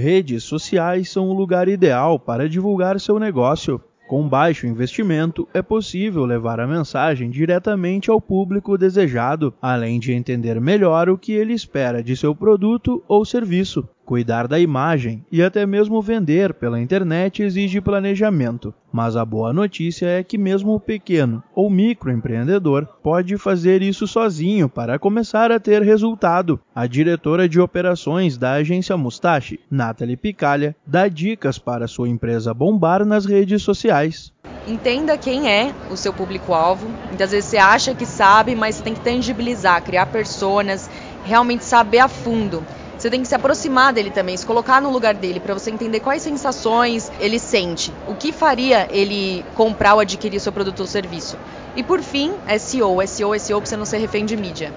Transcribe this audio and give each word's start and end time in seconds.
Redes 0.00 0.44
sociais 0.44 1.10
são 1.10 1.28
o 1.28 1.34
lugar 1.34 1.68
ideal 1.68 2.18
para 2.18 2.48
divulgar 2.48 2.98
seu 2.98 3.18
negócio. 3.18 3.78
Com 4.08 4.26
baixo 4.26 4.66
investimento, 4.66 5.46
é 5.52 5.60
possível 5.60 6.24
levar 6.24 6.58
a 6.58 6.66
mensagem 6.66 7.28
diretamente 7.28 8.10
ao 8.10 8.18
público 8.18 8.78
desejado, 8.78 9.52
além 9.60 10.00
de 10.00 10.12
entender 10.12 10.58
melhor 10.58 11.10
o 11.10 11.18
que 11.18 11.32
ele 11.32 11.52
espera 11.52 12.02
de 12.02 12.16
seu 12.16 12.34
produto 12.34 13.04
ou 13.06 13.26
serviço. 13.26 13.86
Cuidar 14.10 14.48
da 14.48 14.58
imagem 14.58 15.24
e 15.30 15.40
até 15.40 15.64
mesmo 15.64 16.02
vender 16.02 16.52
pela 16.54 16.80
internet 16.80 17.44
exige 17.44 17.80
planejamento. 17.80 18.74
Mas 18.92 19.14
a 19.14 19.24
boa 19.24 19.52
notícia 19.52 20.04
é 20.04 20.24
que 20.24 20.36
mesmo 20.36 20.74
o 20.74 20.80
pequeno 20.80 21.40
ou 21.54 21.70
microempreendedor 21.70 22.88
pode 23.04 23.38
fazer 23.38 23.82
isso 23.82 24.08
sozinho 24.08 24.68
para 24.68 24.98
começar 24.98 25.52
a 25.52 25.60
ter 25.60 25.80
resultado. 25.82 26.58
A 26.74 26.88
diretora 26.88 27.48
de 27.48 27.60
operações 27.60 28.36
da 28.36 28.54
agência 28.54 28.96
Mustache, 28.96 29.60
Nathalie 29.70 30.16
Picalha, 30.16 30.74
dá 30.84 31.06
dicas 31.06 31.56
para 31.56 31.86
sua 31.86 32.08
empresa 32.08 32.52
bombar 32.52 33.04
nas 33.04 33.24
redes 33.24 33.62
sociais. 33.62 34.32
Entenda 34.66 35.16
quem 35.16 35.48
é 35.48 35.72
o 35.88 35.96
seu 35.96 36.12
público-alvo. 36.12 36.88
Muitas 37.06 37.30
vezes 37.30 37.48
você 37.48 37.58
acha 37.58 37.94
que 37.94 38.04
sabe, 38.04 38.56
mas 38.56 38.74
você 38.74 38.82
tem 38.82 38.94
que 38.94 39.04
tangibilizar, 39.04 39.80
criar 39.84 40.06
personas, 40.06 40.90
realmente 41.24 41.62
saber 41.62 42.00
a 42.00 42.08
fundo. 42.08 42.60
Você 43.00 43.08
tem 43.08 43.22
que 43.22 43.28
se 43.28 43.34
aproximar 43.34 43.94
dele 43.94 44.10
também, 44.10 44.36
se 44.36 44.44
colocar 44.44 44.78
no 44.78 44.90
lugar 44.90 45.14
dele 45.14 45.40
para 45.40 45.54
você 45.54 45.70
entender 45.70 46.00
quais 46.00 46.22
sensações 46.22 47.10
ele 47.18 47.38
sente, 47.38 47.90
o 48.06 48.14
que 48.14 48.30
faria 48.30 48.86
ele 48.90 49.42
comprar 49.54 49.94
ou 49.94 50.00
adquirir 50.00 50.38
seu 50.38 50.52
produto 50.52 50.80
ou 50.80 50.86
serviço. 50.86 51.38
E 51.74 51.82
por 51.82 52.02
fim, 52.02 52.30
SEO, 52.58 52.98
SEO, 53.08 53.40
SEO 53.40 53.58
para 53.58 53.70
você 53.70 53.76
não 53.78 53.86
ser 53.86 53.96
refém 53.96 54.26
de 54.26 54.36
mídia. 54.36 54.70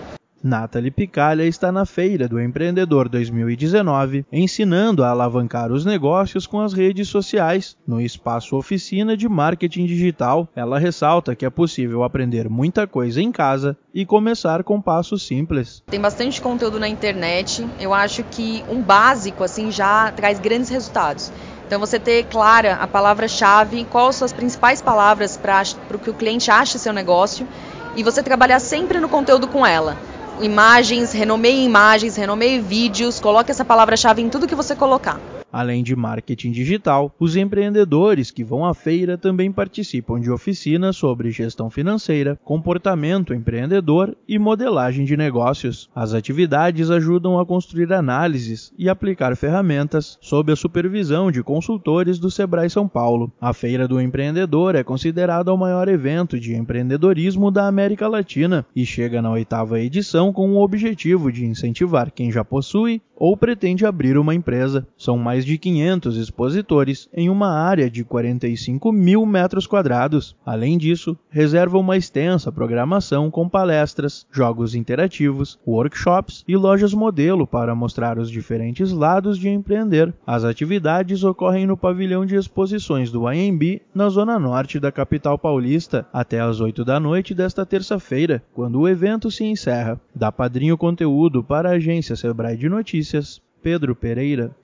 Nathalie 0.43 0.91
Picalha 0.91 1.45
está 1.45 1.71
na 1.71 1.85
Feira 1.85 2.27
do 2.27 2.37
Empreendedor 2.37 3.07
2019, 3.07 4.25
ensinando 4.29 5.01
a 5.01 5.09
alavancar 5.09 5.71
os 5.71 5.85
negócios 5.85 6.45
com 6.45 6.59
as 6.59 6.73
redes 6.73 7.07
sociais. 7.07 7.77
No 7.87 8.01
espaço 8.01 8.57
Oficina 8.57 9.15
de 9.15 9.29
Marketing 9.29 9.85
Digital, 9.85 10.49
ela 10.53 10.77
ressalta 10.77 11.33
que 11.33 11.45
é 11.45 11.49
possível 11.49 12.03
aprender 12.03 12.49
muita 12.49 12.85
coisa 12.85 13.21
em 13.21 13.31
casa 13.31 13.77
e 13.93 14.05
começar 14.05 14.65
com 14.65 14.81
passos 14.81 15.25
simples. 15.25 15.81
Tem 15.87 16.01
bastante 16.01 16.41
conteúdo 16.41 16.77
na 16.77 16.89
internet. 16.89 17.65
Eu 17.79 17.93
acho 17.93 18.21
que 18.25 18.65
um 18.69 18.81
básico 18.81 19.45
assim 19.45 19.71
já 19.71 20.11
traz 20.11 20.41
grandes 20.41 20.69
resultados. 20.69 21.31
Então 21.65 21.79
você 21.79 21.97
ter 21.97 22.25
clara 22.25 22.73
a 22.73 22.85
palavra-chave, 22.85 23.85
quais 23.85 24.17
são 24.17 24.25
as 24.25 24.33
principais 24.33 24.81
palavras 24.81 25.37
para 25.37 25.63
que 26.03 26.09
o 26.09 26.13
cliente 26.13 26.51
ache 26.51 26.77
seu 26.77 26.91
negócio 26.91 27.47
e 27.95 28.03
você 28.03 28.21
trabalhar 28.21 28.59
sempre 28.59 28.99
no 28.99 29.07
conteúdo 29.07 29.47
com 29.47 29.65
ela 29.65 29.95
imagens, 30.41 31.11
renomeie 31.11 31.63
imagens, 31.63 32.15
renomeie 32.15 32.59
vídeos, 32.59 33.19
coloque 33.19 33.51
essa 33.51 33.65
palavra-chave 33.65 34.21
em 34.21 34.29
tudo 34.29 34.47
que 34.47 34.55
você 34.55 34.75
colocar. 34.75 35.19
Além 35.53 35.83
de 35.83 35.95
marketing 35.95 36.49
digital, 36.49 37.13
os 37.19 37.35
empreendedores 37.35 38.31
que 38.31 38.43
vão 38.43 38.65
à 38.65 38.73
feira 38.73 39.19
também 39.19 39.51
participam 39.51 40.19
de 40.19 40.31
oficinas 40.31 40.97
sobre 40.97 41.29
gestão 41.29 41.69
financeira, 41.69 42.39
comportamento 42.43 43.35
empreendedor 43.35 44.17
e 44.27 44.39
modelagem 44.39 45.05
de 45.05 45.15
negócios. 45.15 45.91
As 45.93 46.15
atividades 46.15 46.89
ajudam 46.89 47.37
a 47.39 47.45
construir 47.45 47.93
análises 47.93 48.73
e 48.79 48.89
aplicar 48.89 49.35
ferramentas 49.35 50.17
sob 50.19 50.51
a 50.51 50.55
supervisão 50.55 51.31
de 51.31 51.43
consultores 51.43 52.17
do 52.17 52.31
Sebrae 52.31 52.67
São 52.67 52.87
Paulo. 52.87 53.31
A 53.39 53.53
Feira 53.53 53.87
do 53.87 54.01
Empreendedor 54.01 54.73
é 54.73 54.83
considerada 54.83 55.53
o 55.53 55.57
maior 55.57 55.87
evento 55.87 56.39
de 56.39 56.55
empreendedorismo 56.55 57.51
da 57.51 57.67
América 57.67 58.07
Latina 58.07 58.65
e 58.75 58.87
chega 58.87 59.21
na 59.21 59.29
oitava 59.29 59.79
edição 59.79 60.33
com 60.33 60.49
o 60.49 60.63
objetivo 60.63 61.31
de 61.31 61.45
incentivar 61.45 62.11
quem 62.11 62.31
já 62.31 62.43
possui 62.43 63.03
ou 63.15 63.37
pretende 63.37 63.85
abrir 63.85 64.17
uma 64.17 64.35
empresa. 64.35 64.85
São 64.97 65.17
mais 65.17 65.42
de 65.45 65.57
500 65.57 66.17
expositores 66.17 67.09
em 67.13 67.29
uma 67.29 67.49
área 67.49 67.89
de 67.89 68.03
45 68.03 68.91
mil 68.91 69.25
metros 69.25 69.67
quadrados. 69.67 70.35
Além 70.45 70.77
disso, 70.77 71.17
reserva 71.29 71.77
uma 71.77 71.97
extensa 71.97 72.51
programação 72.51 73.29
com 73.29 73.47
palestras, 73.49 74.25
jogos 74.31 74.75
interativos, 74.75 75.59
workshops 75.65 76.43
e 76.47 76.55
lojas 76.55 76.93
modelo 76.93 77.45
para 77.45 77.75
mostrar 77.75 78.17
os 78.17 78.29
diferentes 78.29 78.91
lados 78.91 79.37
de 79.37 79.49
empreender. 79.49 80.13
As 80.25 80.43
atividades 80.43 81.23
ocorrem 81.23 81.65
no 81.65 81.77
pavilhão 81.77 82.25
de 82.25 82.35
exposições 82.35 83.11
do 83.11 83.31
IMB, 83.31 83.81
na 83.93 84.09
zona 84.09 84.39
norte 84.39 84.79
da 84.79 84.91
capital 84.91 85.37
paulista, 85.37 86.07
até 86.11 86.39
às 86.39 86.59
8 86.59 86.83
da 86.85 86.99
noite 86.99 87.33
desta 87.33 87.65
terça-feira, 87.65 88.43
quando 88.53 88.79
o 88.79 88.87
evento 88.87 89.29
se 89.29 89.43
encerra. 89.43 89.99
Da 90.15 90.31
Padrinho 90.31 90.77
Conteúdo 90.77 91.43
para 91.43 91.69
a 91.69 91.73
agência 91.73 92.15
Sebrae 92.15 92.57
de 92.57 92.69
Notícias, 92.69 93.41
Pedro 93.61 93.95
Pereira. 93.95 94.55